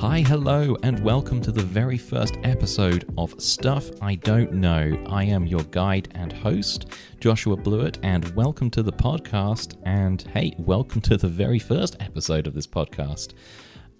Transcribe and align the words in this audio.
Hi, 0.00 0.22
hello, 0.22 0.78
and 0.82 0.98
welcome 1.04 1.42
to 1.42 1.52
the 1.52 1.60
very 1.60 1.98
first 1.98 2.38
episode 2.42 3.12
of 3.18 3.38
Stuff 3.38 3.90
I 4.00 4.14
Don't 4.14 4.54
Know. 4.54 4.98
I 5.06 5.24
am 5.24 5.46
your 5.46 5.62
guide 5.64 6.08
and 6.14 6.32
host, 6.32 6.86
Joshua 7.20 7.54
Blewett, 7.54 7.98
and 8.02 8.34
welcome 8.34 8.70
to 8.70 8.82
the 8.82 8.94
podcast. 8.94 9.76
And 9.84 10.22
hey, 10.32 10.54
welcome 10.56 11.02
to 11.02 11.18
the 11.18 11.28
very 11.28 11.58
first 11.58 11.98
episode 12.00 12.46
of 12.46 12.54
this 12.54 12.66
podcast. 12.66 13.34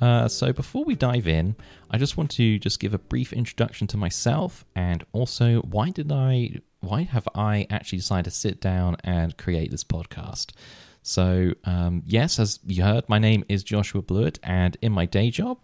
Uh, 0.00 0.26
so 0.26 0.54
before 0.54 0.84
we 0.84 0.94
dive 0.94 1.28
in, 1.28 1.54
I 1.90 1.98
just 1.98 2.16
want 2.16 2.30
to 2.30 2.58
just 2.58 2.80
give 2.80 2.94
a 2.94 2.98
brief 2.98 3.34
introduction 3.34 3.86
to 3.88 3.98
myself 3.98 4.64
and 4.74 5.04
also 5.12 5.60
why 5.60 5.90
did 5.90 6.10
I 6.10 6.60
why 6.80 7.02
have 7.02 7.28
I 7.34 7.66
actually 7.68 7.98
decided 7.98 8.24
to 8.24 8.30
sit 8.30 8.58
down 8.58 8.96
and 9.04 9.36
create 9.36 9.70
this 9.70 9.84
podcast? 9.84 10.52
So, 11.02 11.54
um, 11.64 12.02
yes, 12.04 12.38
as 12.38 12.60
you 12.66 12.82
heard, 12.82 13.08
my 13.08 13.18
name 13.18 13.44
is 13.48 13.64
Joshua 13.64 14.02
Blewett, 14.02 14.38
and 14.42 14.76
in 14.82 14.92
my 14.92 15.06
day 15.06 15.30
job, 15.30 15.58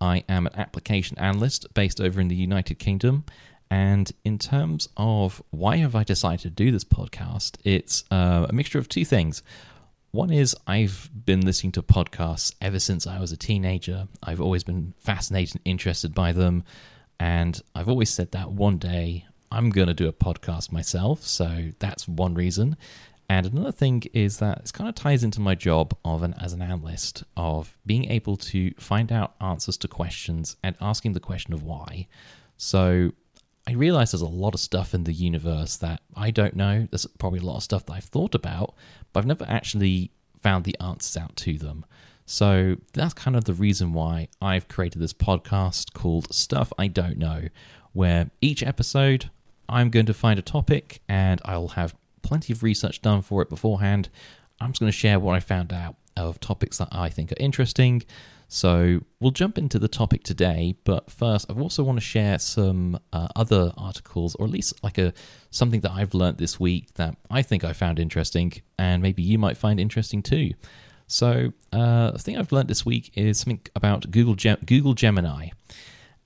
I 0.00 0.24
am 0.28 0.46
an 0.46 0.56
application 0.56 1.18
analyst 1.18 1.72
based 1.74 2.00
over 2.00 2.20
in 2.20 2.28
the 2.28 2.36
United 2.36 2.78
Kingdom. 2.78 3.24
And 3.70 4.10
in 4.24 4.38
terms 4.38 4.88
of 4.96 5.42
why 5.50 5.76
have 5.76 5.94
I 5.94 6.02
decided 6.02 6.40
to 6.40 6.50
do 6.50 6.72
this 6.72 6.84
podcast, 6.84 7.56
it's 7.64 8.04
uh, 8.10 8.46
a 8.48 8.52
mixture 8.52 8.78
of 8.78 8.88
two 8.88 9.04
things. 9.04 9.42
One 10.10 10.32
is 10.32 10.56
I've 10.66 11.08
been 11.24 11.42
listening 11.42 11.72
to 11.72 11.82
podcasts 11.82 12.52
ever 12.60 12.80
since 12.80 13.06
I 13.06 13.20
was 13.20 13.30
a 13.30 13.36
teenager. 13.36 14.08
I've 14.22 14.40
always 14.40 14.64
been 14.64 14.94
fascinated 14.98 15.56
and 15.56 15.62
interested 15.64 16.14
by 16.14 16.32
them. 16.32 16.64
And 17.20 17.60
I've 17.76 17.88
always 17.88 18.10
said 18.10 18.32
that 18.32 18.50
one 18.50 18.78
day 18.78 19.26
I'm 19.52 19.70
going 19.70 19.86
to 19.86 19.94
do 19.94 20.08
a 20.08 20.12
podcast 20.12 20.72
myself. 20.72 21.22
So 21.22 21.70
that's 21.78 22.08
one 22.08 22.34
reason. 22.34 22.76
And 23.30 23.46
another 23.46 23.70
thing 23.70 24.02
is 24.12 24.38
that 24.38 24.58
it 24.58 24.72
kind 24.72 24.88
of 24.88 24.96
ties 24.96 25.22
into 25.22 25.40
my 25.40 25.54
job 25.54 25.96
of 26.04 26.24
an 26.24 26.34
as 26.40 26.52
an 26.52 26.60
analyst 26.60 27.22
of 27.36 27.78
being 27.86 28.10
able 28.10 28.36
to 28.36 28.72
find 28.72 29.12
out 29.12 29.36
answers 29.40 29.76
to 29.78 29.86
questions 29.86 30.56
and 30.64 30.74
asking 30.80 31.12
the 31.12 31.20
question 31.20 31.54
of 31.54 31.62
why. 31.62 32.08
So 32.56 33.12
I 33.68 33.74
realize 33.74 34.10
there's 34.10 34.20
a 34.20 34.26
lot 34.26 34.54
of 34.54 34.58
stuff 34.58 34.94
in 34.94 35.04
the 35.04 35.12
universe 35.12 35.76
that 35.76 36.00
I 36.16 36.32
don't 36.32 36.56
know. 36.56 36.88
There's 36.90 37.06
probably 37.06 37.38
a 37.38 37.44
lot 37.44 37.58
of 37.58 37.62
stuff 37.62 37.86
that 37.86 37.92
I've 37.92 38.04
thought 38.04 38.34
about, 38.34 38.74
but 39.12 39.20
I've 39.20 39.26
never 39.26 39.46
actually 39.48 40.10
found 40.42 40.64
the 40.64 40.76
answers 40.80 41.16
out 41.16 41.36
to 41.36 41.56
them. 41.56 41.86
So 42.26 42.78
that's 42.94 43.14
kind 43.14 43.36
of 43.36 43.44
the 43.44 43.54
reason 43.54 43.92
why 43.92 44.26
I've 44.42 44.66
created 44.66 45.00
this 45.00 45.12
podcast 45.12 45.92
called 45.92 46.34
Stuff 46.34 46.72
I 46.80 46.88
Don't 46.88 47.16
Know, 47.16 47.44
where 47.92 48.32
each 48.40 48.64
episode 48.64 49.30
I'm 49.68 49.88
going 49.88 50.06
to 50.06 50.14
find 50.14 50.36
a 50.36 50.42
topic 50.42 51.00
and 51.08 51.40
I'll 51.44 51.68
have 51.68 51.94
plenty 52.22 52.52
of 52.52 52.62
research 52.62 53.02
done 53.02 53.22
for 53.22 53.42
it 53.42 53.48
beforehand. 53.48 54.08
I'm 54.60 54.72
just 54.72 54.80
going 54.80 54.92
to 54.92 54.96
share 54.96 55.18
what 55.18 55.34
I 55.34 55.40
found 55.40 55.72
out 55.72 55.96
of 56.16 56.40
topics 56.40 56.78
that 56.78 56.88
I 56.92 57.08
think 57.08 57.32
are 57.32 57.36
interesting. 57.38 58.02
So 58.52 59.00
we'll 59.20 59.30
jump 59.30 59.58
into 59.58 59.78
the 59.78 59.86
topic 59.86 60.24
today, 60.24 60.74
but 60.82 61.08
first, 61.08 61.48
I 61.48 61.54
also 61.54 61.84
want 61.84 61.98
to 61.98 62.04
share 62.04 62.36
some 62.40 62.98
uh, 63.12 63.28
other 63.36 63.72
articles, 63.78 64.34
or 64.34 64.46
at 64.46 64.50
least 64.50 64.82
like 64.82 64.98
a 64.98 65.12
something 65.50 65.82
that 65.82 65.92
I've 65.92 66.14
learned 66.14 66.38
this 66.38 66.58
week 66.58 66.92
that 66.94 67.16
I 67.30 67.42
think 67.42 67.62
I 67.62 67.72
found 67.72 68.00
interesting, 68.00 68.52
and 68.76 69.02
maybe 69.02 69.22
you 69.22 69.38
might 69.38 69.56
find 69.56 69.78
interesting 69.78 70.20
too. 70.20 70.50
So, 71.06 71.52
uh, 71.72 72.10
the 72.10 72.18
thing 72.18 72.38
I've 72.38 72.50
learned 72.50 72.68
this 72.68 72.84
week 72.84 73.12
is 73.14 73.38
something 73.38 73.60
about 73.76 74.10
Google 74.10 74.34
Google 74.66 74.94
Gemini. 74.94 75.50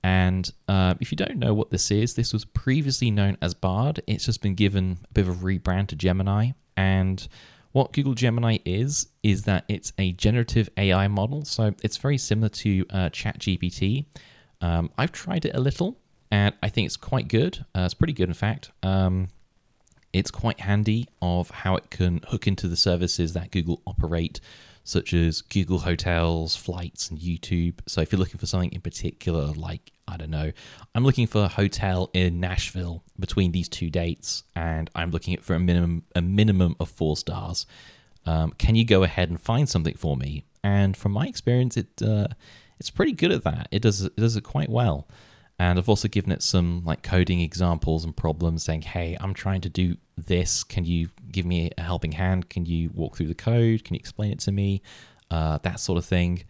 And 0.05 0.51
uh, 0.67 0.93
if 0.99 1.11
you 1.11 1.15
don't 1.15 1.37
know 1.37 1.55
what 1.55 1.71
this 1.71 1.89
is, 1.89 2.13
this 2.13 2.31
was 2.31 2.45
previously 2.45 3.09
known 3.09 3.39
as 3.41 3.55
Bard. 3.55 4.03
It's 4.05 4.27
just 4.27 4.39
been 4.39 4.53
given 4.53 4.99
a 5.09 5.13
bit 5.13 5.27
of 5.27 5.41
a 5.41 5.43
rebrand 5.43 5.87
to 5.87 5.95
Gemini. 5.95 6.51
And 6.77 7.27
what 7.71 7.91
Google 7.91 8.13
Gemini 8.13 8.59
is, 8.65 9.07
is 9.23 9.45
that 9.45 9.65
it's 9.67 9.93
a 9.97 10.11
generative 10.11 10.69
AI 10.77 11.07
model. 11.07 11.43
So 11.43 11.73
it's 11.81 11.97
very 11.97 12.19
similar 12.19 12.49
to 12.49 12.85
uh, 12.91 13.09
ChatGPT. 13.09 14.05
Um, 14.61 14.91
I've 14.95 15.11
tried 15.11 15.43
it 15.43 15.55
a 15.55 15.59
little, 15.59 15.97
and 16.29 16.53
I 16.61 16.69
think 16.69 16.85
it's 16.85 16.97
quite 16.97 17.27
good. 17.27 17.65
Uh, 17.73 17.81
it's 17.85 17.95
pretty 17.95 18.13
good, 18.13 18.29
in 18.29 18.35
fact. 18.35 18.69
Um, 18.83 19.29
it's 20.13 20.29
quite 20.29 20.59
handy 20.59 21.07
of 21.19 21.49
how 21.49 21.77
it 21.77 21.89
can 21.89 22.21
hook 22.27 22.45
into 22.45 22.67
the 22.67 22.77
services 22.77 23.33
that 23.33 23.49
Google 23.49 23.81
operate 23.87 24.39
such 24.83 25.15
as 25.15 25.41
Google 25.41 25.79
Hotels, 25.79 26.55
flights, 26.55 27.09
and 27.09 27.19
YouTube. 27.19 27.79
So 27.87 28.01
if 28.01 28.11
you're 28.11 28.19
looking 28.19 28.37
for 28.37 28.45
something 28.45 28.71
in 28.71 28.81
particular, 28.81 29.47
like, 29.47 29.91
I 30.07 30.17
don't 30.17 30.29
know, 30.29 30.51
I'm 30.93 31.03
looking 31.03 31.27
for 31.27 31.43
a 31.43 31.47
hotel 31.47 32.09
in 32.13 32.39
Nashville 32.39 33.03
between 33.19 33.51
these 33.51 33.67
two 33.67 33.89
dates, 33.89 34.43
and 34.55 34.89
I'm 34.95 35.11
looking 35.11 35.37
for 35.37 35.55
a 35.55 35.59
minimum 35.59 36.03
a 36.15 36.21
minimum 36.21 36.75
of 36.79 36.89
four 36.89 37.17
stars. 37.17 37.65
Um, 38.25 38.51
can 38.57 38.75
you 38.75 38.85
go 38.85 39.03
ahead 39.03 39.29
and 39.29 39.39
find 39.39 39.69
something 39.69 39.95
for 39.95 40.17
me? 40.17 40.45
And 40.63 40.97
from 40.97 41.11
my 41.11 41.27
experience, 41.27 41.77
it 41.77 42.01
uh, 42.01 42.27
it's 42.79 42.89
pretty 42.89 43.13
good 43.13 43.31
at 43.31 43.43
that. 43.43 43.67
It 43.71 43.81
does 43.81 44.03
it 44.03 44.15
does 44.15 44.35
it 44.35 44.43
quite 44.43 44.69
well. 44.69 45.07
And 45.57 45.79
I've 45.79 45.87
also 45.87 46.07
given 46.07 46.31
it 46.31 46.43
some 46.43 46.83
like 46.83 47.01
coding 47.01 47.39
examples 47.39 48.03
and 48.03 48.15
problems 48.15 48.63
saying, 48.63 48.81
hey, 48.81 49.15
I'm 49.21 49.33
trying 49.33 49.61
to 49.61 49.69
do 49.69 49.95
this. 50.17 50.63
Can 50.65 50.83
you 50.83 51.09
give 51.31 51.45
me 51.45 51.71
a 51.77 51.81
helping 51.81 52.11
hand? 52.11 52.49
Can 52.49 52.65
you 52.65 52.89
walk 52.93 53.15
through 53.15 53.27
the 53.27 53.35
code? 53.35 53.85
Can 53.85 53.95
you 53.95 53.99
explain 53.99 54.31
it 54.31 54.39
to 54.39 54.51
me? 54.51 54.81
Uh, 55.31 55.59
that 55.63 55.79
sort 55.79 55.97
of 55.97 56.03
thing. 56.03 56.43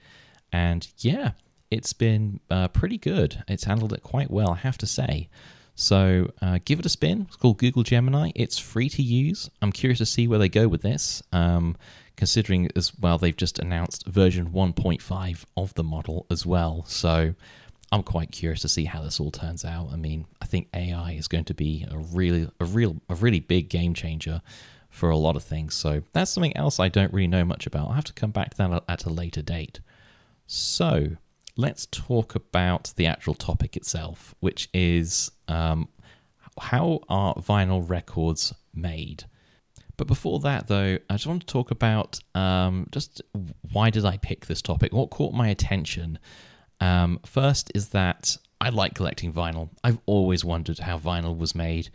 And 0.52 0.88
yeah, 1.00 1.32
it's 1.76 1.94
been 1.94 2.40
uh, 2.50 2.70
pretty 2.70 2.98
good. 2.98 3.44
It's 3.48 3.66
handled 3.66 3.94
it 3.94 4.02
quite 4.02 4.32
well, 4.32 4.52
I 4.52 4.56
have 4.58 4.78
to 4.80 4.88
say. 4.88 5.28
So 5.76 6.32
uh, 6.42 6.60
give 6.64 6.80
it 6.80 6.86
a 6.86 6.90
spin. 6.90 7.26
It's 7.28 7.36
called 7.36 7.58
Google 7.58 7.84
Gemini. 7.84 8.32
It's 8.34 8.58
free 8.58 8.88
to 8.90 9.02
use. 9.02 9.50
I'm 9.62 9.74
curious 9.74 10.00
to 10.00 10.06
see 10.06 10.28
where 10.28 10.40
they 10.40 10.48
go 10.48 10.70
with 10.70 10.82
this, 10.82 11.22
um, 11.34 11.76
considering 12.16 12.70
as 12.78 12.98
well 12.98 13.18
they've 13.18 13.36
just 13.36 13.60
announced 13.60 14.08
version 14.08 14.52
1.5 14.52 15.44
of 15.58 15.74
the 15.74 15.84
model 15.84 16.26
as 16.32 16.46
well. 16.46 16.86
So 16.88 17.36
I'm 17.92 18.04
quite 18.04 18.32
curious 18.32 18.62
to 18.62 18.70
see 18.70 18.86
how 18.86 19.04
this 19.04 19.20
all 19.20 19.32
turns 19.32 19.66
out. 19.66 19.90
I 19.92 19.98
mean, 19.98 20.26
I 20.42 20.46
think 20.46 20.70
AI 20.74 21.12
is 21.12 21.28
going 21.28 21.46
to 21.46 21.54
be 21.54 21.86
a 21.92 21.98
really, 21.98 22.50
a 22.62 22.66
real, 22.66 23.02
a 23.10 23.16
really 23.16 23.42
big 23.42 23.68
game 23.68 23.94
changer 23.94 24.42
for 24.90 25.10
a 25.10 25.18
lot 25.18 25.36
of 25.36 25.44
things. 25.44 25.76
So 25.76 26.04
that's 26.14 26.32
something 26.32 26.56
else 26.56 26.80
I 26.80 26.88
don't 26.88 27.14
really 27.14 27.28
know 27.28 27.44
much 27.44 27.68
about. 27.68 27.90
I'll 27.90 27.96
have 27.96 28.06
to 28.06 28.14
come 28.14 28.32
back 28.32 28.52
to 28.52 28.58
that 28.58 28.84
at 28.88 29.04
a 29.04 29.10
later 29.10 29.42
date. 29.42 29.82
So 30.48 31.18
let's 31.58 31.86
talk 31.88 32.36
about 32.36 32.94
the 32.96 33.06
actual 33.06 33.34
topic 33.34 33.76
itself, 33.78 34.36
which 34.40 34.70
is 34.74 35.32
um, 35.48 35.88
how 36.60 37.00
are 37.10 37.36
vinyl 37.36 37.88
records 37.88 38.54
made? 38.74 39.26
But 39.98 40.08
before 40.08 40.40
that, 40.42 40.68
though, 40.68 40.98
I 41.10 41.14
just 41.14 41.28
want 41.28 41.42
to 41.42 41.48
talk 41.48 41.72
about 41.72 42.20
um, 42.34 42.88
just 42.92 43.22
why 43.72 43.90
did 43.90 44.06
I 44.06 44.18
pick 44.18 44.46
this 44.46 44.62
topic? 44.62 44.94
What 44.94 45.10
caught 45.10 45.34
my 45.34 45.48
attention? 45.48 46.20
Um, 46.82 47.20
first 47.26 47.72
is 47.74 47.90
that 47.90 48.38
I 48.60 48.70
like 48.70 48.94
collecting 48.94 49.32
vinyl. 49.32 49.70
I've 49.84 50.00
always 50.06 50.44
wondered 50.44 50.80
how 50.80 50.98
vinyl 50.98 51.38
was 51.38 51.56
made, 51.56 51.90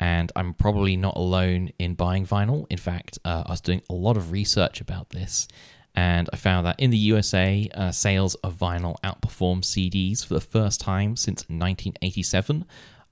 and 0.00 0.32
I'm 0.34 0.54
probably 0.54 0.96
not 0.96 1.16
alone 1.16 1.72
in 1.78 1.94
buying 1.94 2.26
vinyl. 2.26 2.66
In 2.70 2.78
fact, 2.78 3.18
uh, 3.24 3.44
I 3.46 3.50
was 3.50 3.60
doing 3.60 3.82
a 3.90 3.94
lot 3.94 4.16
of 4.16 4.32
research 4.32 4.80
about 4.80 5.10
this, 5.10 5.46
and 5.94 6.30
I 6.32 6.36
found 6.36 6.66
that 6.66 6.80
in 6.80 6.90
the 6.90 6.96
USA, 6.96 7.68
uh, 7.74 7.90
sales 7.90 8.34
of 8.36 8.56
vinyl 8.56 8.96
outperformed 9.02 9.62
CDs 9.62 10.24
for 10.24 10.34
the 10.34 10.40
first 10.40 10.80
time 10.80 11.16
since 11.16 11.42
1987. 11.42 12.64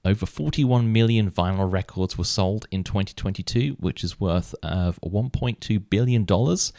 Over 0.03 0.25
41 0.25 0.91
million 0.91 1.29
vinyl 1.29 1.71
records 1.71 2.17
were 2.17 2.23
sold 2.23 2.67
in 2.71 2.83
2022, 2.83 3.75
which 3.79 4.03
is 4.03 4.19
worth 4.19 4.55
of 4.63 4.99
1.2 5.01 5.89
billion 5.89 6.25
dollars. 6.25 6.73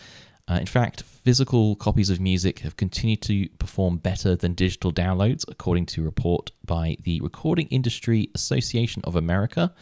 Uh, 0.49 0.55
in 0.55 0.67
fact, 0.67 1.05
physical 1.05 1.77
copies 1.77 2.11
of 2.11 2.19
music 2.19 2.59
have 2.61 2.77
continued 2.77 3.23
to 3.23 3.49
perform 3.61 3.97
better 3.97 4.35
than 4.35 4.55
digital 4.55 4.93
downloads, 4.93 5.45
according 5.49 5.87
to 5.87 6.01
a 6.01 6.05
report 6.05 6.51
by 6.65 6.97
the 7.05 7.21
Recording 7.21 7.69
Industry 7.69 8.29
Association 8.35 9.03
of 9.05 9.15
America. 9.15 9.73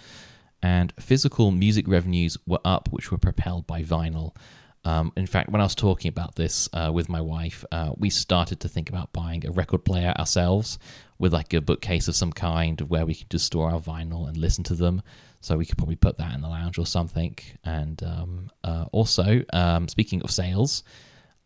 And 0.62 0.92
physical 1.00 1.50
music 1.50 1.88
revenues 1.88 2.36
were 2.46 2.60
up, 2.62 2.90
which 2.92 3.10
were 3.10 3.16
propelled 3.16 3.66
by 3.66 3.82
vinyl. 3.82 4.36
Um, 4.84 5.12
in 5.16 5.26
fact, 5.26 5.50
when 5.50 5.60
I 5.60 5.64
was 5.64 5.74
talking 5.74 6.08
about 6.08 6.36
this 6.36 6.68
uh, 6.72 6.90
with 6.92 7.08
my 7.08 7.20
wife, 7.20 7.64
uh, 7.70 7.92
we 7.96 8.08
started 8.10 8.60
to 8.60 8.68
think 8.68 8.88
about 8.88 9.12
buying 9.12 9.46
a 9.46 9.50
record 9.50 9.84
player 9.84 10.14
ourselves 10.18 10.78
with 11.18 11.34
like 11.34 11.52
a 11.52 11.60
bookcase 11.60 12.08
of 12.08 12.16
some 12.16 12.32
kind 12.32 12.80
where 12.82 13.04
we 13.04 13.14
could 13.14 13.30
just 13.30 13.46
store 13.46 13.70
our 13.70 13.80
vinyl 13.80 14.26
and 14.26 14.36
listen 14.36 14.64
to 14.64 14.74
them. 14.74 15.02
So 15.42 15.56
we 15.56 15.66
could 15.66 15.78
probably 15.78 15.96
put 15.96 16.18
that 16.18 16.34
in 16.34 16.40
the 16.40 16.48
lounge 16.48 16.78
or 16.78 16.86
something. 16.86 17.36
And 17.64 18.02
um, 18.02 18.50
uh, 18.64 18.86
also, 18.92 19.42
um, 19.52 19.88
speaking 19.88 20.22
of 20.22 20.30
sales, 20.30 20.82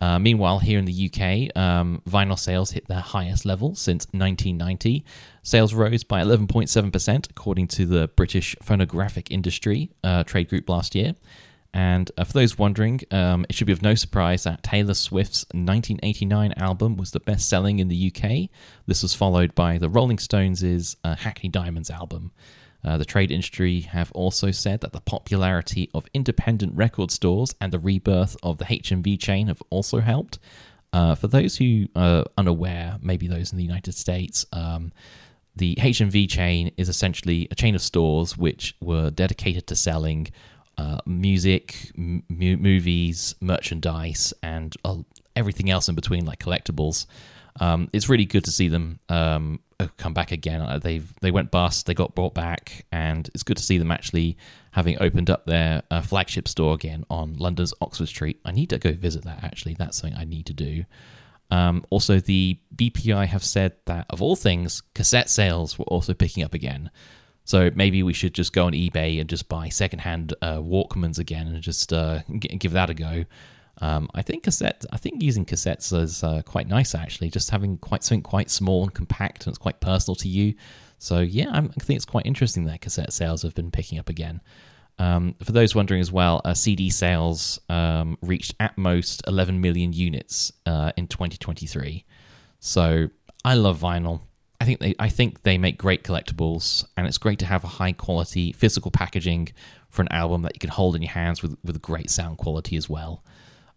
uh, 0.01 0.19
meanwhile, 0.19 0.59
here 0.59 0.77
in 0.77 0.85
the 0.85 1.09
UK, 1.09 1.55
um, 1.57 2.01
vinyl 2.07 2.37
sales 2.37 2.71
hit 2.71 2.87
their 2.87 2.99
highest 2.99 3.45
level 3.45 3.75
since 3.75 4.05
1990. 4.11 5.05
Sales 5.43 5.73
rose 5.73 6.03
by 6.03 6.21
11.7%, 6.21 7.29
according 7.29 7.67
to 7.67 7.85
the 7.85 8.09
British 8.09 8.55
Phonographic 8.61 9.31
Industry 9.31 9.91
uh, 10.03 10.23
Trade 10.23 10.49
Group 10.49 10.69
last 10.69 10.95
year. 10.95 11.15
And 11.75 12.09
uh, 12.17 12.23
for 12.23 12.31
those 12.31 12.57
wondering, 12.57 13.01
um, 13.11 13.45
it 13.49 13.53
should 13.53 13.67
be 13.67 13.73
of 13.73 13.81
no 13.81 13.95
surprise 13.95 14.43
that 14.43 14.63
Taylor 14.63 14.93
Swift's 14.93 15.43
1989 15.51 16.53
album 16.55 16.95
was 16.95 17.11
the 17.11 17.19
best 17.19 17.49
selling 17.49 17.79
in 17.79 17.89
the 17.89 18.13
UK. 18.15 18.49
This 18.85 19.03
was 19.03 19.13
followed 19.13 19.53
by 19.55 19.77
the 19.77 19.89
Rolling 19.89 20.17
Stones' 20.17 20.95
uh, 21.03 21.15
Hackney 21.17 21.49
Diamonds 21.49 21.89
album. 21.89 22.31
Uh, 22.81 22.97
the 22.97 23.03
trade 23.03 23.29
industry 23.29 23.81
have 23.81 24.09
also 24.13 24.51
said 24.51 24.79
that 24.79 24.93
the 24.93 25.01
popularity 25.01 25.89
of 25.93 26.05
independent 26.13 26.73
record 26.77 27.11
stores 27.11 27.53
and 27.59 27.73
the 27.73 27.79
rebirth 27.79 28.37
of 28.41 28.57
the 28.57 28.65
HMV 28.65 29.19
chain 29.19 29.47
have 29.47 29.61
also 29.69 29.99
helped. 29.99 30.39
Uh, 30.93 31.13
for 31.13 31.27
those 31.27 31.57
who 31.57 31.87
are 31.93 32.23
unaware, 32.37 32.99
maybe 33.01 33.27
those 33.27 33.51
in 33.51 33.57
the 33.57 33.65
United 33.65 33.95
States, 33.95 34.45
um, 34.53 34.93
the 35.53 35.75
HMV 35.75 36.29
chain 36.29 36.71
is 36.77 36.87
essentially 36.87 37.49
a 37.51 37.55
chain 37.55 37.75
of 37.75 37.81
stores 37.81 38.37
which 38.37 38.77
were 38.79 39.09
dedicated 39.09 39.67
to 39.67 39.75
selling 39.75 40.29
uh, 40.77 40.99
music, 41.05 41.91
m- 41.97 42.23
movies, 42.29 43.35
merchandise, 43.41 44.33
and 44.43 44.75
uh, 44.83 44.97
everything 45.35 45.69
else 45.69 45.89
in 45.89 45.95
between, 45.95 46.25
like 46.25 46.39
collectibles. 46.39 47.05
Um, 47.59 47.89
it's 47.93 48.09
really 48.09 48.25
good 48.25 48.43
to 48.45 48.51
see 48.51 48.67
them 48.67 48.99
um, 49.07 49.59
uh, 49.79 49.87
come 49.97 50.13
back 50.13 50.31
again. 50.31 50.61
Uh, 50.61 50.79
they 50.79 51.01
they 51.21 51.31
went 51.31 51.51
bust, 51.51 51.85
they 51.85 51.93
got 51.93 52.15
brought 52.15 52.33
back, 52.33 52.85
and 52.91 53.29
it's 53.33 53.43
good 53.43 53.57
to 53.57 53.63
see 53.63 53.77
them 53.77 53.91
actually 53.91 54.37
having 54.71 55.01
opened 55.01 55.29
up 55.29 55.45
their 55.45 55.83
uh, 55.89 56.01
flagship 56.01 56.47
store 56.47 56.73
again 56.73 57.05
on 57.09 57.35
London's 57.35 57.73
Oxford 57.81 58.07
Street. 58.07 58.39
I 58.43 58.51
need 58.51 58.69
to 58.71 58.77
go 58.77 58.91
visit 58.91 59.23
that. 59.23 59.43
Actually, 59.43 59.75
that's 59.75 59.97
something 59.97 60.17
I 60.17 60.25
need 60.25 60.45
to 60.47 60.53
do. 60.53 60.83
Um, 61.51 61.85
also, 61.89 62.19
the 62.19 62.59
BPI 62.75 63.27
have 63.27 63.43
said 63.43 63.73
that 63.85 64.07
of 64.09 64.21
all 64.21 64.35
things, 64.35 64.81
cassette 64.93 65.29
sales 65.29 65.77
were 65.79 65.85
also 65.85 66.13
picking 66.13 66.43
up 66.43 66.53
again. 66.53 66.89
So 67.45 67.69
maybe 67.75 68.03
we 68.03 68.13
should 68.13 68.33
just 68.33 68.53
go 68.53 68.65
on 68.65 68.73
eBay 68.73 69.19
and 69.19 69.29
just 69.29 69.47
buy 69.47 69.69
secondhand 69.69 70.33
uh, 70.41 70.57
Walkmans 70.57 71.19
again 71.19 71.47
and 71.47 71.61
just 71.61 71.93
uh, 71.93 72.21
give 72.39 72.71
that 72.71 72.89
a 72.89 72.93
go. 72.93 73.25
Um, 73.81 74.09
I 74.15 74.21
think 74.23 74.43
cassette. 74.43 74.83
I 74.91 74.97
think 74.97 75.21
using 75.21 75.45
cassettes 75.45 75.97
is 75.97 76.23
uh, 76.23 76.41
quite 76.43 76.67
nice 76.67 76.95
actually. 76.95 77.29
Just 77.29 77.51
having 77.51 77.77
quite 77.77 78.03
something 78.03 78.23
quite 78.23 78.49
small 78.49 78.83
and 78.83 78.93
compact, 78.93 79.45
and 79.45 79.51
it's 79.51 79.59
quite 79.59 79.79
personal 79.79 80.15
to 80.15 80.27
you. 80.27 80.55
So 80.97 81.19
yeah, 81.19 81.49
I'm, 81.51 81.71
i 81.77 81.83
think 81.83 81.97
it's 81.97 82.05
quite 82.05 82.25
interesting 82.25 82.65
that 82.65 82.81
cassette 82.81 83.13
sales 83.13 83.43
have 83.43 83.53
been 83.53 83.71
picking 83.71 83.99
up 83.99 84.09
again. 84.09 84.41
Um, 84.97 85.35
for 85.43 85.51
those 85.51 85.75
wondering 85.75 85.99
as 85.99 86.11
well, 86.11 86.41
uh, 86.45 86.53
CD 86.53 86.89
sales 86.89 87.59
um, 87.69 88.17
reached 88.21 88.55
at 88.59 88.77
most 88.77 89.21
11 89.27 89.59
million 89.59 89.91
units 89.91 90.53
uh, 90.65 90.93
in 90.95 91.07
2023. 91.07 92.05
So 92.59 93.09
I 93.43 93.55
love 93.55 93.79
vinyl. 93.79 94.21
I 94.59 94.65
think 94.65 94.79
they 94.79 94.95
I 94.99 95.09
think 95.09 95.43
they 95.43 95.57
make 95.57 95.77
great 95.77 96.03
collectibles, 96.03 96.85
and 96.95 97.07
it's 97.07 97.17
great 97.17 97.39
to 97.39 97.45
have 97.45 97.63
a 97.63 97.67
high 97.67 97.91
quality 97.91 98.51
physical 98.53 98.91
packaging 98.91 99.49
for 99.89 100.01
an 100.01 100.07
album 100.11 100.41
that 100.43 100.55
you 100.55 100.59
can 100.59 100.69
hold 100.69 100.95
in 100.95 101.01
your 101.01 101.11
hands 101.11 101.41
with 101.41 101.57
with 101.63 101.81
great 101.81 102.09
sound 102.09 102.37
quality 102.37 102.75
as 102.75 102.89
well. 102.89 103.23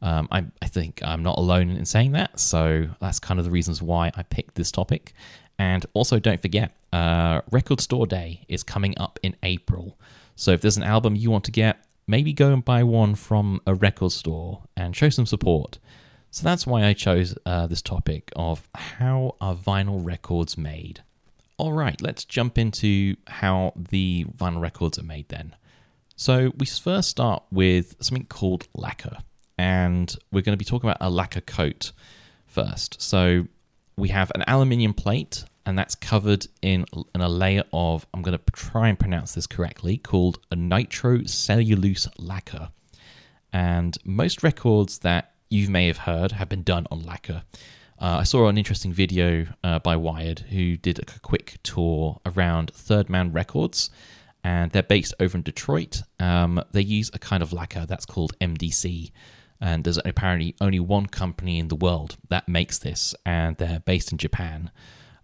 Um, 0.01 0.29
I, 0.31 0.45
I 0.63 0.69
think 0.69 1.01
I'm 1.03 1.25
not 1.25 1.39
alone 1.39 1.71
in 1.71 1.85
saying 1.85 2.13
that, 2.13 2.39
so 2.39 2.89
that's 3.01 3.19
kind 3.19 3.41
of 3.41 3.45
the 3.45 3.51
reasons 3.51 3.83
why 3.83 4.13
I 4.15 4.23
picked 4.23 4.55
this 4.55 4.71
topic. 4.71 5.13
And 5.59 5.85
also, 5.93 6.21
don't 6.21 6.41
forget, 6.41 6.73
uh, 6.93 7.41
Record 7.51 7.81
Store 7.81 8.07
Day 8.07 8.45
is 8.47 8.63
coming 8.63 8.97
up 8.97 9.19
in 9.25 9.35
April. 9.43 9.99
So 10.37 10.53
if 10.53 10.61
there's 10.61 10.77
an 10.77 10.85
album 10.85 11.17
you 11.17 11.33
want 11.33 11.43
to 11.45 11.51
get, 11.51 11.85
maybe 12.07 12.33
go 12.33 12.53
and 12.53 12.65
buy 12.65 12.85
one 12.85 13.17
from 13.17 13.61
a 13.67 13.75
record 13.75 14.13
store 14.13 14.63
and 14.77 14.95
show 14.95 15.09
some 15.09 15.27
support. 15.27 15.79
So 16.31 16.45
that's 16.45 16.67
why 16.67 16.85
I 16.85 16.93
chose 16.93 17.35
uh, 17.47 17.67
this 17.67 17.83
topic 17.83 18.31
of 18.37 18.69
how 18.75 19.37
are 19.41 19.55
vinyl 19.55 20.05
records 20.05 20.59
made. 20.59 21.03
All 21.57 21.73
right, 21.73 22.01
let's 22.01 22.25
jump 22.25 22.59
into 22.59 23.17
how 23.27 23.73
the 23.75 24.27
vinyl 24.37 24.61
records 24.61 24.99
are 24.99 25.05
made 25.05 25.29
then. 25.29 25.57
So 26.17 26.53
we 26.59 26.67
first 26.67 27.09
start 27.09 27.43
with 27.51 27.97
something 28.01 28.27
called 28.27 28.69
lacquer, 28.75 29.19
and 29.57 30.15
we're 30.31 30.43
going 30.43 30.57
to 30.57 30.59
be 30.59 30.65
talking 30.65 30.89
about 30.89 30.99
a 31.01 31.11
lacquer 31.11 31.41
coat 31.41 31.93
first. 32.47 33.01
So 33.01 33.47
we 33.97 34.09
have 34.09 34.31
an 34.35 34.45
aluminium 34.47 34.95
plate 34.95 35.45
and 35.69 35.79
that's 35.79 35.95
covered 35.95 36.47
in, 36.63 36.87
in 37.15 37.21
a 37.21 37.29
layer 37.29 37.63
of, 37.75 38.07
I'm 38.15 38.23
going 38.23 38.39
to 38.39 38.53
try 38.53 38.89
and 38.89 38.99
pronounce 38.99 39.35
this 39.35 39.47
correctly, 39.47 39.99
called 39.99 40.39
a 40.51 40.57
nitrocellulose 40.57 42.09
lacquer. 42.17 42.71
And 43.53 43.99
most 44.03 44.43
records 44.43 45.01
that 45.01 45.35
you 45.51 45.69
may 45.69 45.87
have 45.87 45.99
heard 45.99 46.33
have 46.33 46.49
been 46.49 46.63
done 46.63 46.87
on 46.91 47.03
lacquer. 47.03 47.43
Uh, 48.01 48.19
I 48.21 48.23
saw 48.23 48.49
an 48.49 48.59
interesting 48.59 48.93
video 48.93 49.47
uh, 49.65 49.81
by 49.81 49.97
Wired 49.97 50.41
who 50.51 50.77
did 50.77 50.99
a 51.01 51.19
quick 51.21 51.59
tour 51.63 52.21
around 52.25 52.71
Third 52.73 53.11
Man 53.11 53.33
Records, 53.33 53.91
and 54.45 54.71
they're 54.71 54.83
based 54.83 55.15
over 55.19 55.37
in 55.37 55.43
Detroit. 55.43 56.03
Um, 56.21 56.63
they 56.73 56.83
use 56.83 57.11
a 57.13 57.19
kind 57.19 57.43
of 57.43 57.53
lacquer 57.53 57.87
that's 57.87 58.07
called 58.07 58.39
MDC, 58.41 59.11
and 59.61 59.83
there's 59.83 59.99
apparently 60.05 60.55
only 60.61 60.79
one 60.79 61.07
company 61.07 61.59
in 61.59 61.69
the 61.69 61.75
world 61.75 62.17
that 62.29 62.49
makes 62.49 62.79
this, 62.79 63.15
and 63.27 63.57
they're 63.57 63.81
based 63.81 64.13
in 64.13 64.19
Japan. 64.19 64.71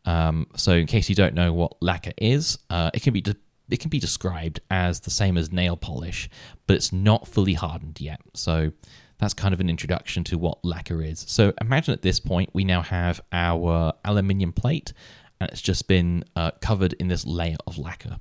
Um, 0.05 0.49
so, 0.57 0.73
in 0.73 0.87
case 0.87 1.09
you 1.09 1.15
don't 1.15 1.35
know 1.35 1.53
what 1.53 1.81
lacquer 1.81 2.13
is, 2.19 2.59
uh, 2.71 2.91
it 2.93 3.03
can 3.03 3.13
be 3.13 3.21
de- 3.21 3.37
it 3.71 3.81
can 3.81 3.89
be 3.89 3.99
described 4.01 4.61
as 4.71 5.01
the 5.01 5.11
same 5.11 5.39
as 5.39 5.53
nail 5.53 5.77
polish, 5.77 6.29
but 6.67 6.77
it's 6.77 6.93
not 6.93 7.29
fully 7.29 7.55
hardened 7.55 8.01
yet. 8.01 8.21
So, 8.35 8.73
that's 9.19 9.35
kind 9.35 9.55
of 9.55 9.61
an 9.61 9.71
introduction 9.71 10.25
to 10.25 10.39
what 10.39 10.65
lacquer 10.65 11.03
is. 11.03 11.25
So, 11.29 11.53
imagine 11.61 11.95
at 11.95 12.03
this 12.03 12.21
point 12.21 12.51
we 12.53 12.65
now 12.65 12.83
have 12.83 13.21
our 13.33 13.93
aluminium 14.05 14.53
plate, 14.53 14.93
and 15.41 15.51
it's 15.51 15.63
just 15.63 15.89
been 15.89 16.25
uh, 16.37 16.53
covered 16.61 16.95
in 16.95 17.09
this 17.09 17.27
layer 17.27 17.57
of 17.67 17.79
lacquer. 17.79 18.19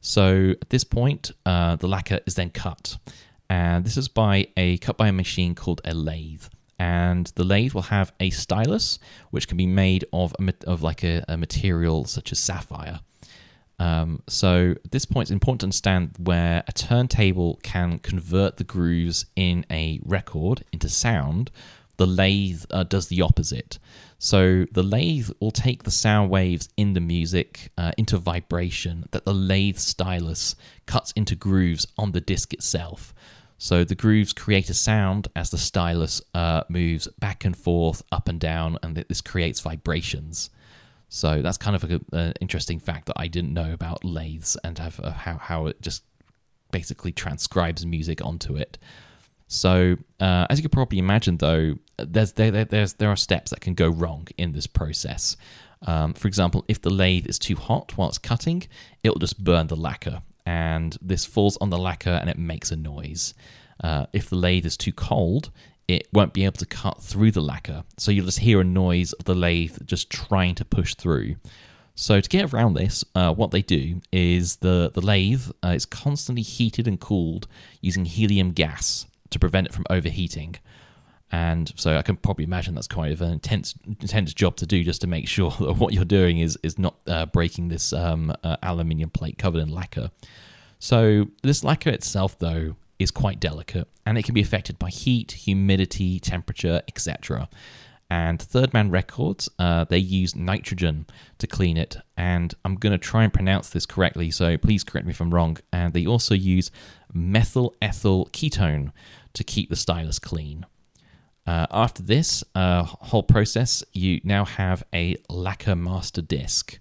So, 0.00 0.54
at 0.60 0.70
this 0.70 0.84
point, 0.84 1.32
uh, 1.44 1.76
the 1.76 1.88
lacquer 1.88 2.20
is 2.26 2.34
then 2.34 2.50
cut, 2.50 2.98
and 3.48 3.84
this 3.84 3.96
is 3.96 4.08
by 4.08 4.48
a 4.56 4.78
cut 4.78 4.96
by 4.96 5.08
a 5.08 5.12
machine 5.12 5.54
called 5.54 5.80
a 5.84 5.94
lathe 5.94 6.44
and 6.78 7.26
the 7.34 7.44
lathe 7.44 7.74
will 7.74 7.82
have 7.82 8.12
a 8.20 8.30
stylus 8.30 8.98
which 9.30 9.48
can 9.48 9.56
be 9.56 9.66
made 9.66 10.04
of 10.12 10.34
a, 10.38 10.54
of 10.66 10.82
like 10.82 11.02
a, 11.02 11.24
a 11.28 11.36
material 11.36 12.04
such 12.04 12.30
as 12.30 12.38
sapphire. 12.38 13.00
Um, 13.78 14.22
so 14.28 14.74
at 14.84 14.90
this 14.90 15.04
point, 15.04 15.26
it's 15.26 15.30
important 15.30 15.60
to 15.60 15.66
understand 15.66 16.16
where 16.18 16.64
a 16.66 16.72
turntable 16.72 17.60
can 17.62 18.00
convert 18.00 18.56
the 18.56 18.64
grooves 18.64 19.26
in 19.36 19.64
a 19.70 20.00
record 20.04 20.64
into 20.72 20.88
sound. 20.88 21.50
The 21.96 22.06
lathe 22.06 22.64
uh, 22.70 22.84
does 22.84 23.08
the 23.08 23.22
opposite. 23.22 23.78
So 24.18 24.66
the 24.72 24.82
lathe 24.82 25.30
will 25.40 25.52
take 25.52 25.84
the 25.84 25.92
sound 25.92 26.30
waves 26.30 26.68
in 26.76 26.94
the 26.94 27.00
music 27.00 27.70
uh, 27.78 27.92
into 27.96 28.18
vibration 28.18 29.06
that 29.12 29.24
the 29.24 29.34
lathe 29.34 29.78
stylus 29.78 30.56
cuts 30.86 31.12
into 31.12 31.36
grooves 31.36 31.86
on 31.96 32.12
the 32.12 32.20
disc 32.20 32.52
itself. 32.52 33.14
So 33.58 33.82
the 33.82 33.96
grooves 33.96 34.32
create 34.32 34.70
a 34.70 34.74
sound 34.74 35.28
as 35.34 35.50
the 35.50 35.58
stylus 35.58 36.22
uh, 36.34 36.62
moves 36.68 37.08
back 37.18 37.44
and 37.44 37.56
forth, 37.56 38.02
up 38.10 38.28
and 38.28 38.38
down, 38.38 38.78
and 38.82 38.96
this 38.96 39.20
creates 39.20 39.60
vibrations. 39.60 40.50
So 41.08 41.40
that's 41.42 41.56
kind 41.56 41.74
of 41.74 42.02
an 42.12 42.34
interesting 42.40 42.78
fact 42.78 43.06
that 43.06 43.14
I 43.16 43.28
didn't 43.28 43.54
know 43.54 43.72
about 43.72 44.04
lathes 44.04 44.56
and 44.62 44.78
have, 44.78 45.00
uh, 45.00 45.12
how 45.12 45.38
how 45.38 45.66
it 45.66 45.80
just 45.80 46.04
basically 46.70 47.12
transcribes 47.12 47.86
music 47.86 48.24
onto 48.24 48.56
it. 48.56 48.78
So 49.46 49.96
uh, 50.20 50.46
as 50.50 50.58
you 50.58 50.62
can 50.62 50.70
probably 50.70 50.98
imagine, 50.98 51.38
though, 51.38 51.76
there's 51.96 52.32
there, 52.32 52.64
there's 52.64 52.94
there 52.94 53.08
are 53.08 53.16
steps 53.16 53.50
that 53.50 53.60
can 53.60 53.74
go 53.74 53.88
wrong 53.88 54.28
in 54.36 54.52
this 54.52 54.66
process. 54.66 55.36
Um, 55.86 56.12
for 56.12 56.28
example, 56.28 56.64
if 56.68 56.82
the 56.82 56.90
lathe 56.90 57.26
is 57.26 57.38
too 57.38 57.56
hot 57.56 57.96
while 57.96 58.08
it's 58.08 58.18
cutting, 58.18 58.64
it'll 59.02 59.18
just 59.18 59.42
burn 59.42 59.68
the 59.68 59.76
lacquer 59.76 60.22
and 60.44 60.96
this 61.02 61.26
falls 61.26 61.58
on 61.58 61.70
the 61.70 61.78
lacquer 61.78 62.10
and 62.10 62.30
it 62.30 62.38
makes 62.38 62.70
a 62.70 62.76
noise. 62.76 63.34
Uh, 63.84 64.06
if 64.12 64.28
the 64.28 64.36
lathe 64.36 64.64
is 64.66 64.76
too 64.76 64.92
cold, 64.92 65.50
it 65.88 66.06
won't 66.12 66.34
be 66.34 66.44
able 66.44 66.58
to 66.58 66.66
cut 66.66 67.02
through 67.02 67.32
the 67.32 67.40
lacquer, 67.40 67.82
so 67.96 68.10
you'll 68.10 68.26
just 68.26 68.40
hear 68.40 68.60
a 68.60 68.64
noise 68.64 69.12
of 69.14 69.24
the 69.24 69.34
lathe 69.34 69.78
just 69.86 70.10
trying 70.10 70.54
to 70.56 70.64
push 70.64 70.94
through. 70.94 71.36
So 71.94 72.20
to 72.20 72.28
get 72.28 72.52
around 72.54 72.74
this, 72.74 73.04
uh, 73.16 73.34
what 73.34 73.50
they 73.50 73.62
do 73.62 74.00
is 74.12 74.56
the 74.56 74.92
the 74.94 75.00
lathe 75.00 75.50
uh, 75.64 75.70
is 75.70 75.84
constantly 75.84 76.42
heated 76.42 76.86
and 76.86 77.00
cooled 77.00 77.48
using 77.80 78.04
helium 78.04 78.52
gas 78.52 79.06
to 79.30 79.38
prevent 79.40 79.66
it 79.66 79.74
from 79.74 79.84
overheating. 79.90 80.56
And 81.32 81.72
so 81.76 81.96
I 81.96 82.02
can 82.02 82.16
probably 82.16 82.44
imagine 82.44 82.74
that's 82.74 82.88
quite 82.88 83.12
of 83.12 83.20
an 83.20 83.32
intense 83.32 83.74
intense 83.84 84.32
job 84.32 84.56
to 84.56 84.66
do 84.66 84.84
just 84.84 85.00
to 85.00 85.06
make 85.06 85.26
sure 85.36 85.50
that 85.58 85.72
what 85.72 85.92
you're 85.92 86.04
doing 86.04 86.38
is 86.38 86.58
is 86.62 86.78
not 86.78 86.96
uh, 87.06 87.26
breaking 87.26 87.68
this 87.68 87.92
um, 87.92 88.32
uh, 88.44 88.56
aluminium 88.62 89.10
plate 89.10 89.38
covered 89.38 89.60
in 89.60 89.68
lacquer. 89.68 90.10
So 90.78 91.26
this 91.42 91.64
lacquer 91.64 91.90
itself, 91.90 92.38
though, 92.38 92.76
is 92.98 93.10
quite 93.10 93.40
delicate 93.40 93.88
and 94.04 94.18
it 94.18 94.24
can 94.24 94.34
be 94.34 94.40
affected 94.40 94.78
by 94.78 94.90
heat, 94.90 95.32
humidity, 95.32 96.18
temperature, 96.18 96.82
etc. 96.88 97.48
And 98.10 98.40
Third 98.40 98.72
Man 98.72 98.90
Records, 98.90 99.50
uh, 99.58 99.84
they 99.84 99.98
use 99.98 100.34
nitrogen 100.34 101.06
to 101.38 101.46
clean 101.46 101.76
it. 101.76 101.98
And 102.16 102.54
I'm 102.64 102.76
going 102.76 102.92
to 102.92 102.98
try 102.98 103.24
and 103.24 103.32
pronounce 103.32 103.68
this 103.68 103.84
correctly, 103.84 104.30
so 104.30 104.56
please 104.56 104.82
correct 104.82 105.06
me 105.06 105.10
if 105.10 105.20
I'm 105.20 105.34
wrong. 105.34 105.58
And 105.72 105.92
they 105.92 106.06
also 106.06 106.34
use 106.34 106.70
methyl 107.12 107.74
ethyl 107.82 108.26
ketone 108.32 108.92
to 109.34 109.44
keep 109.44 109.68
the 109.68 109.76
stylus 109.76 110.18
clean. 110.18 110.64
Uh, 111.46 111.66
after 111.70 112.02
this 112.02 112.44
uh, 112.54 112.82
whole 112.82 113.22
process, 113.22 113.84
you 113.92 114.20
now 114.24 114.44
have 114.44 114.82
a 114.94 115.16
lacquer 115.28 115.76
master 115.76 116.22
disc. 116.22 116.78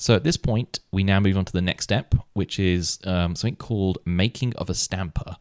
So 0.00 0.14
at 0.14 0.24
this 0.24 0.38
point, 0.38 0.80
we 0.92 1.04
now 1.04 1.20
move 1.20 1.36
on 1.36 1.44
to 1.44 1.52
the 1.52 1.60
next 1.60 1.84
step, 1.84 2.14
which 2.32 2.58
is 2.58 2.98
um, 3.04 3.36
something 3.36 3.56
called 3.56 3.98
making 4.06 4.56
of 4.56 4.70
a 4.70 4.74
stamper. 4.74 5.36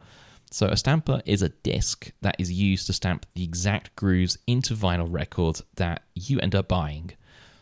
So 0.51 0.67
a 0.67 0.75
stamper 0.75 1.21
is 1.25 1.41
a 1.41 1.47
disc 1.47 2.11
that 2.19 2.35
is 2.37 2.51
used 2.51 2.85
to 2.87 2.93
stamp 2.93 3.25
the 3.35 3.43
exact 3.45 3.95
grooves 3.95 4.37
into 4.47 4.75
vinyl 4.75 5.07
records 5.09 5.63
that 5.77 6.03
you 6.13 6.41
end 6.41 6.55
up 6.55 6.67
buying. 6.67 7.11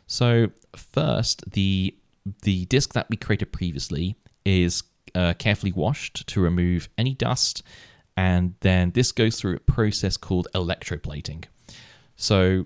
So 0.07 0.49
first, 0.75 1.51
the 1.51 1.95
the 2.41 2.65
disc 2.65 2.93
that 2.93 3.07
we 3.11 3.15
created 3.15 3.53
previously 3.53 4.15
is 4.43 4.81
uh, 5.13 5.35
carefully 5.37 5.71
washed 5.71 6.25
to 6.27 6.41
remove 6.41 6.89
any 6.97 7.13
dust 7.13 7.61
and 8.17 8.55
then 8.61 8.91
this 8.91 9.11
goes 9.11 9.39
through 9.39 9.55
a 9.55 9.59
process 9.59 10.17
called 10.17 10.47
electroplating. 10.55 11.45
So 12.15 12.65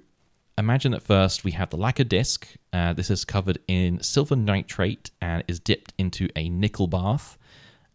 imagine 0.61 0.93
at 0.93 1.01
first 1.01 1.43
we 1.43 1.51
have 1.51 1.71
the 1.71 1.77
lacquer 1.77 2.05
disc. 2.05 2.47
Uh, 2.71 2.93
this 2.93 3.09
is 3.09 3.25
covered 3.25 3.59
in 3.67 4.01
silver 4.01 4.35
nitrate 4.35 5.11
and 5.19 5.43
is 5.47 5.59
dipped 5.59 5.91
into 5.97 6.29
a 6.35 6.47
nickel 6.47 6.87
bath. 6.87 7.37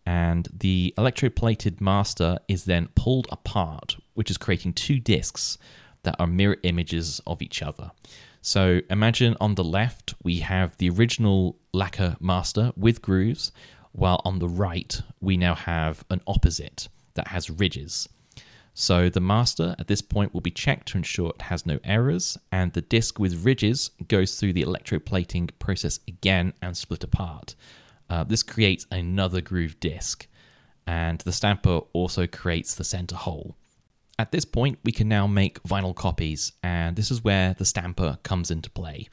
And 0.04 0.49
the 0.52 0.92
electroplated 0.99 1.80
master 1.80 2.38
is 2.46 2.64
then 2.64 2.88
pulled 2.94 3.26
apart, 3.32 3.96
which 4.14 4.30
is 4.30 4.37
creating 4.37 4.75
two 4.75 5.00
discs 5.00 5.58
that 6.02 6.16
are 6.18 6.26
mirror 6.26 6.58
images 6.62 7.20
of 7.26 7.40
each 7.40 7.62
other. 7.62 7.90
So 8.42 8.80
imagine 8.90 9.37
on 9.40 9.54
the 9.54 9.64
left 9.64 10.14
we 10.23 10.40
have 10.40 10.76
the 10.76 10.90
original 10.90 11.56
lacquer 11.73 12.16
master 12.20 12.73
with 12.76 13.02
grooves, 13.02 13.50
while 13.92 14.20
on 14.25 14.38
the 14.38 14.49
right 14.49 15.00
we 15.20 15.37
now 15.37 15.54
have 15.54 16.04
an 16.11 16.20
opposite 16.26 16.88
that 17.14 17.28
has 17.28 17.49
ridges. 17.49 18.08
So 18.78 19.09
the 19.09 19.23
master 19.23 19.75
at 19.78 19.87
this 19.87 20.02
point 20.02 20.35
will 20.35 20.42
be 20.42 20.50
checked 20.50 20.88
to 20.88 20.99
ensure 20.99 21.30
it 21.30 21.40
has 21.40 21.64
no 21.64 21.78
errors, 21.83 22.37
and 22.52 22.75
the 22.75 22.83
disc 22.83 23.18
with 23.18 23.42
ridges 23.42 23.90
goes 24.06 24.38
through 24.38 24.52
the 24.52 24.64
electroplating 24.64 25.49
process 25.59 25.99
again 26.06 26.52
and 26.61 26.76
split 26.76 27.02
apart. 27.02 27.54
Uh, 28.11 28.25
this 28.25 28.42
creates 28.42 28.87
another 28.90 29.40
groove 29.40 29.80
disc, 29.80 30.26
and 30.87 31.21
the 31.21 31.33
stamper 31.33 31.80
also 31.95 32.26
creates 32.26 32.75
the 32.75 32.85
center 32.85 33.16
hole. 33.16 33.56
At 34.18 34.30
this 34.30 34.45
point, 34.45 34.78
we 34.85 34.92
can 34.92 35.09
now 35.09 35.26
make 35.26 35.62
vinyl 35.62 35.97
copies, 35.97 36.52
and 36.62 36.97
this 36.97 37.11
is 37.11 37.25
where 37.25 37.54
the 37.54 37.64
stamper 37.64 38.18
comes 38.25 38.50
into 38.50 38.68
play. 38.68 39.09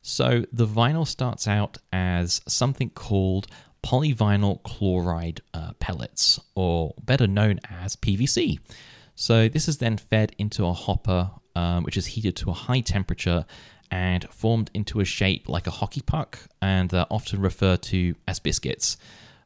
So 0.00 0.46
the 0.50 0.66
vinyl 0.66 1.06
starts 1.06 1.46
out 1.46 1.76
as 1.92 2.40
something 2.48 2.88
called 2.88 3.46
polyvinyl 3.84 4.62
chloride 4.62 5.42
uh, 5.52 5.74
pellets, 5.80 6.40
or 6.54 6.94
better 7.04 7.26
known 7.26 7.60
as 7.68 7.94
PVC. 7.94 8.58
So 9.14 9.48
this 9.48 9.68
is 9.68 9.78
then 9.78 9.96
fed 9.96 10.32
into 10.38 10.66
a 10.66 10.72
hopper, 10.72 11.30
um, 11.54 11.84
which 11.84 11.96
is 11.96 12.06
heated 12.06 12.36
to 12.36 12.50
a 12.50 12.54
high 12.54 12.80
temperature 12.80 13.44
and 13.90 14.28
formed 14.30 14.70
into 14.72 15.00
a 15.00 15.04
shape 15.04 15.48
like 15.48 15.66
a 15.66 15.70
hockey 15.70 16.00
puck, 16.00 16.38
and 16.62 16.92
uh, 16.94 17.06
often 17.10 17.40
referred 17.40 17.82
to 17.82 18.14
as 18.26 18.38
biscuits. 18.38 18.96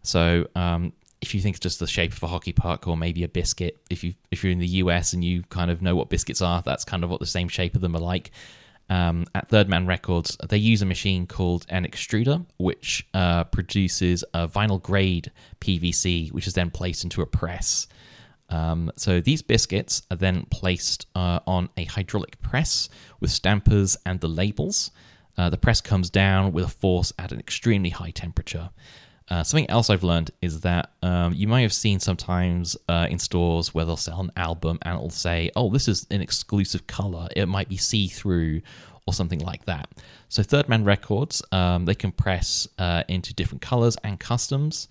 So 0.03 0.47
um, 0.55 0.93
if 1.21 1.35
you 1.35 1.41
think 1.41 1.57
it's 1.57 1.63
just 1.63 1.81
the 1.81 1.87
shape 1.87 2.13
of 2.13 2.23
a 2.23 2.29
hockey 2.29 2.53
puck 2.53 2.87
or 2.87 2.97
maybe 2.97 3.25
a 3.25 3.29
biscuit, 3.29 3.79
if 3.91 4.05
you 4.05 4.15
if 4.31 4.45
you're 4.45 4.53
in 4.53 4.61
the 4.61 4.69
US 4.69 5.13
and 5.13 5.25
you 5.25 5.43
kind 5.51 5.71
of 5.71 5.83
know 5.83 5.97
what 5.97 6.09
biscuits 6.09 6.41
are, 6.41 6.63
that's 6.63 6.85
kind 6.85 7.03
of 7.03 7.11
what 7.11 7.21
the 7.21 7.27
same 7.27 7.49
shape 7.49 7.75
of 7.75 7.81
them 7.81 7.97
are 7.97 8.01
like. 8.01 8.31
Um, 8.89 9.27
at 9.35 9.49
Third 9.49 9.69
Man 9.69 9.87
Records, 9.87 10.37
they 10.49 10.59
use 10.59 10.81
a 10.81 10.87
machine 10.87 11.27
called 11.27 11.67
an 11.69 11.85
extruder, 11.85 12.47
which 12.57 13.05
uh, 13.15 13.43
produces 13.45 14.25
a 14.33 14.47
vinyl 14.47 14.81
grade 14.81 15.33
PVC, 15.61 16.31
which 16.31 16.47
is 16.47 16.55
then 16.55 16.71
placed 16.71 17.03
into 17.03 17.21
a 17.21 17.27
press. 17.27 17.89
Um, 18.49 18.93
so 18.97 19.21
these 19.21 19.43
biscuits 19.43 20.03
are 20.11 20.17
then 20.17 20.47
placed 20.51 21.07
uh, 21.15 21.41
on 21.47 21.69
a 21.77 21.85
hydraulic 21.85 22.41
press 22.41 22.89
with 23.21 23.31
stampers 23.31 23.97
and 24.07 24.21
the 24.21 24.29
labels. 24.29 24.91
Uh, 25.37 25.51
the 25.51 25.59
press 25.59 25.81
comes 25.81 26.11
down 26.11 26.53
with 26.53 26.65
a 26.65 26.69
force 26.69 27.13
at 27.19 27.33
an 27.33 27.39
extremely 27.39 27.91
high 27.91 28.11
temperature. 28.11 28.71
Uh, 29.29 29.43
something 29.43 29.69
else 29.69 29.91
I've 29.91 30.05
learned 30.05 30.31
is 30.41 30.61
that 30.61 30.93
um, 31.03 31.35
you 31.35 31.49
might 31.49 31.63
have 31.63 31.73
seen 31.73 31.99
sometimes 31.99 32.77
uh, 32.89 33.09
in 33.11 33.19
stores 33.19 33.75
where 33.75 33.85
they'll 33.85 33.97
sell 33.97 34.21
an 34.21 34.31
album 34.37 34.79
and 34.83 34.95
it'll 34.95 35.11
say, 35.11 35.51
oh, 35.57 35.69
this 35.69 35.89
is 35.89 36.07
an 36.11 36.21
exclusive 36.21 36.87
color. 36.87 37.27
It 37.35 37.47
might 37.47 37.69
be 37.69 37.77
see 37.77 38.07
through 38.07 38.63
or 39.07 39.13
something 39.13 39.41
like 39.41 39.65
that. 39.65 39.89
So, 40.29 40.43
Third 40.43 40.69
Man 40.69 40.85
Records, 40.85 41.43
um, 41.53 41.87
they 41.87 41.95
can 41.95 42.13
press 42.13 42.69
uh, 42.79 43.03
into 43.09 43.35
different 43.35 43.63
colors 43.63 43.97
and 44.05 44.19
customs. 44.19 44.89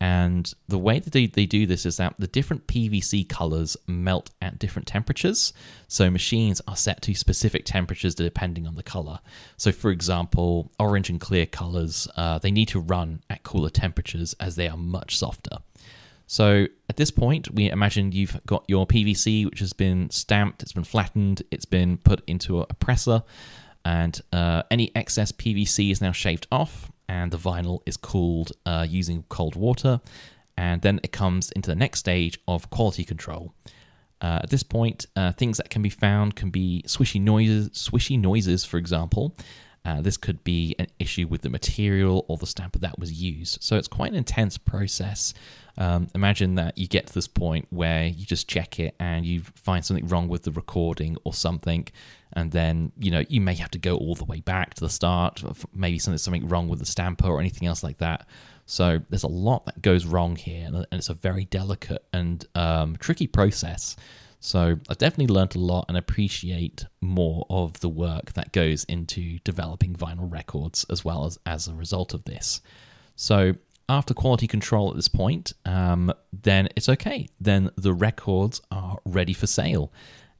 And 0.00 0.52
the 0.68 0.78
way 0.78 1.00
that 1.00 1.12
they, 1.12 1.26
they 1.26 1.46
do 1.46 1.66
this 1.66 1.84
is 1.84 1.96
that 1.96 2.14
the 2.18 2.28
different 2.28 2.68
PVC 2.68 3.28
colors 3.28 3.76
melt 3.86 4.30
at 4.40 4.58
different 4.58 4.86
temperatures. 4.86 5.52
So 5.88 6.08
machines 6.08 6.62
are 6.68 6.76
set 6.76 7.02
to 7.02 7.14
specific 7.14 7.64
temperatures 7.64 8.14
depending 8.14 8.66
on 8.66 8.76
the 8.76 8.84
color. 8.84 9.18
So, 9.56 9.72
for 9.72 9.90
example, 9.90 10.70
orange 10.78 11.10
and 11.10 11.20
clear 11.20 11.46
colors, 11.46 12.06
uh, 12.16 12.38
they 12.38 12.52
need 12.52 12.68
to 12.68 12.80
run 12.80 13.22
at 13.28 13.42
cooler 13.42 13.70
temperatures 13.70 14.34
as 14.38 14.54
they 14.54 14.68
are 14.68 14.76
much 14.76 15.18
softer. 15.18 15.58
So 16.28 16.66
at 16.88 16.96
this 16.96 17.10
point, 17.10 17.52
we 17.52 17.70
imagine 17.70 18.12
you've 18.12 18.38
got 18.46 18.64
your 18.68 18.86
PVC, 18.86 19.46
which 19.46 19.60
has 19.60 19.72
been 19.72 20.10
stamped, 20.10 20.62
it's 20.62 20.74
been 20.74 20.84
flattened, 20.84 21.42
it's 21.50 21.64
been 21.64 21.96
put 21.96 22.22
into 22.26 22.60
a 22.60 22.66
presser, 22.74 23.22
and 23.84 24.20
uh, 24.32 24.62
any 24.70 24.94
excess 24.94 25.32
PVC 25.32 25.90
is 25.90 26.02
now 26.02 26.12
shaved 26.12 26.46
off 26.52 26.92
and 27.08 27.30
the 27.30 27.38
vinyl 27.38 27.80
is 27.86 27.96
cooled 27.96 28.52
uh, 28.66 28.86
using 28.88 29.24
cold 29.28 29.56
water. 29.56 30.00
And 30.56 30.82
then 30.82 31.00
it 31.02 31.12
comes 31.12 31.52
into 31.52 31.70
the 31.70 31.76
next 31.76 32.00
stage 32.00 32.38
of 32.48 32.68
quality 32.70 33.04
control. 33.04 33.54
Uh, 34.20 34.40
at 34.42 34.50
this 34.50 34.64
point, 34.64 35.06
uh, 35.14 35.32
things 35.32 35.56
that 35.58 35.70
can 35.70 35.82
be 35.82 35.90
found 35.90 36.34
can 36.34 36.50
be 36.50 36.82
swishy 36.86 37.20
noises, 37.20 37.70
swishy 37.70 38.18
noises, 38.18 38.64
for 38.64 38.76
example. 38.76 39.36
Uh, 39.84 40.00
this 40.00 40.16
could 40.16 40.44
be 40.44 40.74
an 40.78 40.86
issue 40.98 41.26
with 41.26 41.42
the 41.42 41.48
material 41.48 42.24
or 42.28 42.36
the 42.36 42.46
stamper 42.46 42.78
that 42.78 42.98
was 42.98 43.12
used. 43.12 43.62
So 43.62 43.76
it's 43.76 43.88
quite 43.88 44.10
an 44.10 44.16
intense 44.16 44.58
process. 44.58 45.32
Um, 45.76 46.08
imagine 46.14 46.56
that 46.56 46.76
you 46.76 46.88
get 46.88 47.06
to 47.06 47.14
this 47.14 47.28
point 47.28 47.66
where 47.70 48.06
you 48.06 48.26
just 48.26 48.48
check 48.48 48.80
it 48.80 48.94
and 48.98 49.24
you 49.24 49.42
find 49.54 49.84
something 49.84 50.08
wrong 50.08 50.28
with 50.28 50.42
the 50.42 50.50
recording 50.50 51.16
or 51.24 51.32
something, 51.32 51.88
and 52.32 52.52
then 52.52 52.92
you 52.98 53.10
know 53.10 53.24
you 53.28 53.40
may 53.40 53.54
have 53.54 53.70
to 53.70 53.78
go 53.78 53.96
all 53.96 54.14
the 54.14 54.24
way 54.24 54.40
back 54.40 54.74
to 54.74 54.80
the 54.80 54.88
start 54.88 55.42
maybe 55.74 55.98
something 55.98 56.18
something 56.18 56.48
wrong 56.48 56.68
with 56.68 56.78
the 56.78 56.86
stamper 56.86 57.26
or 57.26 57.40
anything 57.40 57.66
else 57.66 57.82
like 57.82 57.98
that 57.98 58.26
so 58.66 59.00
there's 59.08 59.22
a 59.22 59.28
lot 59.28 59.64
that 59.64 59.80
goes 59.80 60.04
wrong 60.04 60.36
here 60.36 60.66
and 60.66 60.86
it's 60.92 61.08
a 61.08 61.14
very 61.14 61.46
delicate 61.46 62.04
and 62.12 62.46
um, 62.54 62.96
tricky 62.96 63.26
process 63.26 63.96
so 64.40 64.78
i've 64.88 64.98
definitely 64.98 65.32
learned 65.32 65.54
a 65.56 65.58
lot 65.58 65.84
and 65.88 65.96
appreciate 65.96 66.86
more 67.00 67.46
of 67.50 67.80
the 67.80 67.88
work 67.88 68.32
that 68.34 68.52
goes 68.52 68.84
into 68.84 69.38
developing 69.40 69.94
vinyl 69.94 70.30
records 70.30 70.84
as 70.90 71.04
well 71.04 71.24
as 71.24 71.38
as 71.44 71.68
a 71.68 71.74
result 71.74 72.14
of 72.14 72.24
this 72.24 72.60
so 73.16 73.54
after 73.88 74.12
quality 74.12 74.46
control 74.46 74.90
at 74.90 74.96
this 74.96 75.08
point, 75.08 75.54
um, 75.64 76.12
then 76.32 76.68
it's 76.76 76.88
okay. 76.88 77.28
Then 77.40 77.70
the 77.76 77.94
records 77.94 78.60
are 78.70 78.98
ready 79.04 79.32
for 79.32 79.46
sale. 79.46 79.92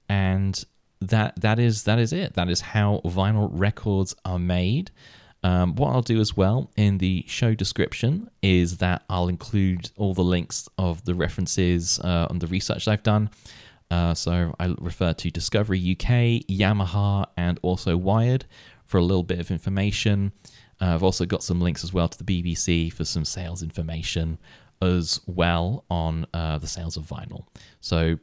And 0.09 0.63
that 1.01 1.41
that 1.41 1.59
is 1.59 1.85
that 1.85 1.99
is 1.99 2.13
it. 2.13 2.35
That 2.35 2.49
is 2.51 2.61
how 2.61 3.01
vinyl 3.05 3.49
records 3.53 4.15
are 4.25 4.39
made. 4.39 4.91
Um, 5.45 5.77
what 5.77 5.91
I'll 5.91 6.03
do 6.03 6.21
as 6.21 6.37
well 6.37 6.71
in 6.77 6.99
the 6.99 7.25
show 7.29 7.55
description 7.55 8.29
is 8.43 8.79
that 8.79 9.05
I'll 9.09 9.29
include 9.29 9.91
all 9.97 10.13
the 10.13 10.25
links 10.25 10.69
of 10.77 11.05
the 11.05 11.15
references 11.15 12.01
uh, 12.01 12.27
on 12.29 12.41
the 12.41 12.49
research 12.49 12.89
I've 12.89 13.05
done. 13.05 13.31
Uh, 13.91 14.15
so 14.15 14.55
I 14.61 14.75
refer 14.79 15.13
to 15.15 15.31
Discovery 15.31 15.79
UK, 15.79 16.45
Yamaha, 16.49 17.27
and 17.37 17.59
also 17.63 17.97
Wired 17.97 18.47
for 18.85 18.99
a 18.99 19.03
little 19.03 19.23
bit 19.23 19.41
of 19.41 19.51
information. 19.51 20.33
Uh, 20.81 20.95
I've 20.95 21.03
also 21.03 21.27
got 21.27 21.43
some 21.43 21.61
links 21.61 21.85
as 21.85 21.93
well 21.93 22.09
to 22.09 22.23
the 22.23 22.43
BBC 22.43 22.93
for 22.93 23.05
some 23.05 23.25
sales 23.25 23.63
information 23.63 24.39
as 24.81 25.21
well 25.27 25.85
on 25.91 26.27
uh, 26.33 26.59
the 26.59 26.67
sales 26.67 26.97
of 26.97 27.05
vinyl. 27.05 27.45
So 27.81 28.19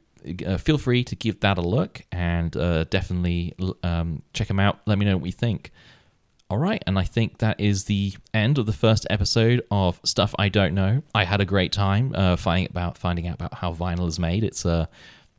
uh, 0.46 0.58
feel 0.58 0.78
free 0.78 1.04
to 1.04 1.16
give 1.16 1.42
that 1.42 1.58
a 1.58 1.62
look 1.62 2.02
and 2.12 2.56
uh, 2.56 2.86
definitely 2.86 3.54
um, 3.84 4.22
check 4.34 4.48
them 4.48 4.60
out. 4.60 4.80
Let 4.86 4.98
me 4.98 5.06
know 5.06 5.18
what 5.18 5.26
you 5.26 5.32
think. 5.32 5.72
All 6.48 6.60
right, 6.60 6.84
and 6.86 7.00
I 7.00 7.04
think 7.04 7.40
that 7.40 7.60
is 7.60 7.86
the 7.86 8.14
end 8.32 8.60
of 8.60 8.68
the 8.68 8.72
first 8.72 9.08
episode 9.10 9.64
of 9.72 10.00
Stuff 10.06 10.36
I 10.38 10.48
Don't 10.48 10.76
Know. 10.76 11.02
I 11.16 11.24
had 11.26 11.42
a 11.42 11.46
great 11.46 11.72
time 11.72 12.14
uh, 12.14 12.36
finding 12.36 12.70
about 12.70 13.00
finding 13.00 13.28
out 13.28 13.34
about 13.34 13.56
how 13.56 13.74
vinyl 13.74 14.08
is 14.08 14.20
made. 14.20 14.44
It's 14.44 14.64
uh, 14.64 14.86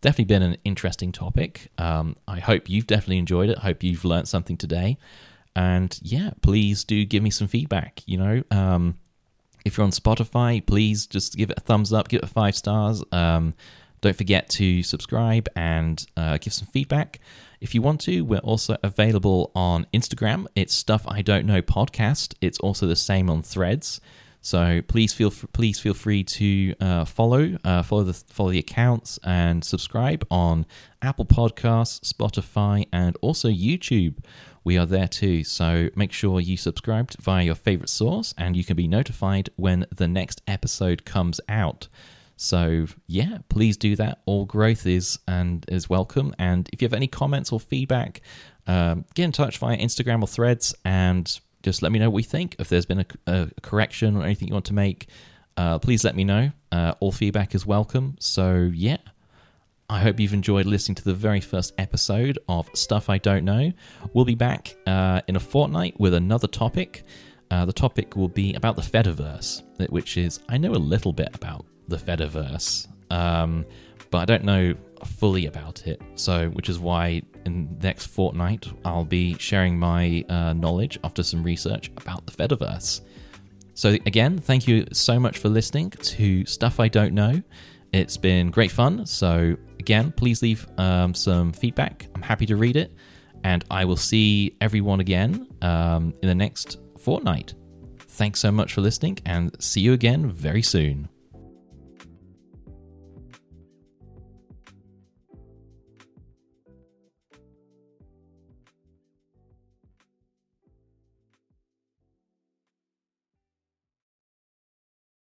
definitely 0.06 0.36
been 0.36 0.42
an 0.42 0.56
interesting 0.64 1.10
topic. 1.10 1.68
Um, 1.78 2.14
I 2.28 2.38
hope 2.38 2.70
you've 2.70 2.86
definitely 2.86 3.18
enjoyed 3.18 3.50
it. 3.50 3.58
I 3.58 3.62
hope 3.62 3.82
you've 3.82 4.04
learned 4.04 4.28
something 4.28 4.56
today. 4.56 4.98
And 5.56 5.98
yeah, 6.00 6.30
please 6.42 6.84
do 6.84 7.04
give 7.04 7.24
me 7.24 7.30
some 7.30 7.48
feedback. 7.48 8.02
You 8.06 8.18
know, 8.18 8.44
um, 8.52 8.98
if 9.64 9.76
you're 9.76 9.84
on 9.84 9.90
Spotify, 9.90 10.64
please 10.64 11.08
just 11.08 11.34
give 11.34 11.50
it 11.50 11.58
a 11.58 11.60
thumbs 11.60 11.92
up, 11.92 12.06
give 12.06 12.22
it 12.22 12.28
five 12.28 12.54
stars. 12.54 13.02
Um, 13.10 13.54
don't 14.00 14.16
forget 14.16 14.48
to 14.50 14.84
subscribe 14.84 15.48
and 15.56 16.06
uh, 16.16 16.38
give 16.38 16.52
some 16.52 16.68
feedback. 16.68 17.18
If 17.60 17.74
you 17.74 17.82
want 17.82 18.00
to, 18.02 18.20
we're 18.20 18.38
also 18.38 18.76
available 18.84 19.50
on 19.56 19.88
Instagram. 19.92 20.46
It's 20.54 20.72
Stuff 20.72 21.02
I 21.08 21.20
Don't 21.20 21.46
Know 21.46 21.62
podcast. 21.62 22.34
It's 22.40 22.60
also 22.60 22.86
the 22.86 22.94
same 22.94 23.28
on 23.28 23.42
Threads. 23.42 24.00
So 24.46 24.80
please 24.86 25.12
feel 25.12 25.32
please 25.52 25.80
feel 25.80 25.92
free 25.92 26.22
to 26.22 26.76
uh, 26.80 27.04
follow 27.04 27.58
uh, 27.64 27.82
follow 27.82 28.04
the 28.04 28.12
follow 28.12 28.50
the 28.52 28.60
accounts 28.60 29.18
and 29.24 29.64
subscribe 29.64 30.24
on 30.30 30.66
Apple 31.02 31.24
Podcasts, 31.24 32.12
Spotify, 32.12 32.86
and 32.92 33.16
also 33.20 33.48
YouTube. 33.48 34.18
We 34.62 34.78
are 34.78 34.86
there 34.86 35.08
too. 35.08 35.42
So 35.42 35.88
make 35.96 36.12
sure 36.12 36.38
you 36.38 36.56
subscribe 36.56 37.10
via 37.20 37.42
your 37.42 37.56
favorite 37.56 37.88
source, 37.88 38.34
and 38.38 38.56
you 38.56 38.62
can 38.62 38.76
be 38.76 38.86
notified 38.86 39.50
when 39.56 39.84
the 39.92 40.06
next 40.06 40.42
episode 40.46 41.04
comes 41.04 41.40
out. 41.48 41.88
So 42.36 42.86
yeah, 43.08 43.38
please 43.48 43.76
do 43.76 43.96
that. 43.96 44.22
All 44.26 44.44
growth 44.44 44.86
is 44.86 45.18
and 45.26 45.64
is 45.66 45.90
welcome. 45.90 46.32
And 46.38 46.70
if 46.72 46.80
you 46.80 46.86
have 46.86 46.94
any 46.94 47.08
comments 47.08 47.50
or 47.50 47.58
feedback, 47.58 48.20
um, 48.68 49.06
get 49.14 49.24
in 49.24 49.32
touch 49.32 49.58
via 49.58 49.76
Instagram 49.76 50.22
or 50.22 50.28
Threads, 50.28 50.72
and 50.84 51.40
just 51.66 51.82
let 51.82 51.90
me 51.90 51.98
know 51.98 52.08
what 52.08 52.18
you 52.18 52.28
think. 52.28 52.54
If 52.60 52.68
there's 52.68 52.86
been 52.86 53.00
a, 53.00 53.06
a 53.26 53.50
correction 53.60 54.16
or 54.16 54.22
anything 54.22 54.46
you 54.46 54.54
want 54.54 54.66
to 54.66 54.72
make, 54.72 55.08
uh, 55.56 55.80
please 55.80 56.04
let 56.04 56.14
me 56.14 56.22
know. 56.22 56.52
Uh, 56.70 56.94
all 57.00 57.10
feedback 57.10 57.56
is 57.56 57.66
welcome. 57.66 58.14
So 58.20 58.70
yeah, 58.72 58.98
I 59.90 59.98
hope 59.98 60.20
you've 60.20 60.32
enjoyed 60.32 60.64
listening 60.66 60.94
to 60.94 61.02
the 61.02 61.12
very 61.12 61.40
first 61.40 61.74
episode 61.76 62.38
of 62.48 62.70
Stuff 62.74 63.10
I 63.10 63.18
Don't 63.18 63.44
Know. 63.44 63.72
We'll 64.12 64.24
be 64.24 64.36
back 64.36 64.76
uh, 64.86 65.22
in 65.26 65.34
a 65.34 65.40
fortnight 65.40 65.98
with 65.98 66.14
another 66.14 66.46
topic. 66.46 67.02
Uh, 67.50 67.64
the 67.64 67.72
topic 67.72 68.14
will 68.14 68.28
be 68.28 68.54
about 68.54 68.76
the 68.76 68.82
Fediverse, 68.82 69.64
which 69.90 70.16
is, 70.16 70.38
I 70.48 70.58
know 70.58 70.70
a 70.70 70.78
little 70.94 71.12
bit 71.12 71.34
about 71.34 71.66
the 71.88 71.96
Fediverse, 71.96 72.86
um, 73.10 73.66
but 74.12 74.18
I 74.18 74.24
don't 74.24 74.44
know 74.44 74.74
fully 75.04 75.46
about 75.46 75.86
it. 75.86 76.00
So, 76.14 76.48
which 76.50 76.68
is 76.68 76.78
why 76.78 77.22
in 77.44 77.78
next 77.82 78.06
fortnight 78.06 78.66
I'll 78.84 79.04
be 79.04 79.36
sharing 79.38 79.78
my 79.78 80.24
uh, 80.28 80.52
knowledge 80.52 80.98
after 81.04 81.22
some 81.22 81.42
research 81.42 81.90
about 81.96 82.26
the 82.26 82.32
Fediverse. 82.32 83.02
So, 83.74 83.90
again, 84.06 84.38
thank 84.38 84.66
you 84.66 84.86
so 84.92 85.20
much 85.20 85.38
for 85.38 85.48
listening 85.48 85.90
to 85.90 86.46
Stuff 86.46 86.80
I 86.80 86.88
Don't 86.88 87.14
Know. 87.14 87.42
It's 87.92 88.16
been 88.16 88.50
great 88.50 88.70
fun. 88.70 89.06
So, 89.06 89.56
again, 89.78 90.12
please 90.12 90.42
leave 90.42 90.66
um, 90.78 91.14
some 91.14 91.52
feedback. 91.52 92.08
I'm 92.14 92.22
happy 92.22 92.46
to 92.46 92.56
read 92.56 92.76
it. 92.76 92.94
And 93.44 93.64
I 93.70 93.84
will 93.84 93.96
see 93.96 94.56
everyone 94.60 95.00
again 95.00 95.46
um, 95.62 96.14
in 96.22 96.28
the 96.28 96.34
next 96.34 96.78
fortnight. 96.98 97.54
Thanks 97.98 98.40
so 98.40 98.50
much 98.50 98.72
for 98.72 98.80
listening 98.80 99.18
and 99.26 99.54
see 99.62 99.80
you 99.80 99.92
again 99.92 100.30
very 100.30 100.62
soon. 100.62 101.08